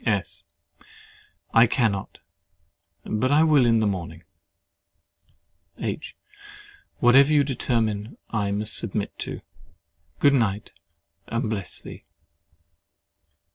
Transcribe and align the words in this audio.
S. 0.03 0.45
I 1.53 1.67
cannot—but 1.67 3.31
I 3.31 3.43
will 3.43 3.67
in 3.67 3.81
the 3.81 3.85
morning. 3.85 4.23
H. 5.77 6.15
Whatever 6.97 7.31
you 7.33 7.43
determine, 7.43 8.17
I 8.31 8.49
must 8.49 8.75
submit 8.75 9.15
to. 9.19 9.41
Good 10.17 10.33
night, 10.33 10.71
and 11.27 11.47
bless 11.51 11.79
thee! 11.79 12.05